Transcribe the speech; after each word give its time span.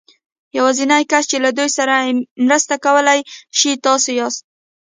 يوازېنی 0.57 1.03
کس 1.11 1.23
چې 1.31 1.37
له 1.45 1.49
دوی 1.57 1.69
سره 1.77 1.93
مرسته 2.47 2.75
کولای 2.85 3.19
شي 3.57 3.71
تاسې 3.85 4.11
ياست. 4.19 4.41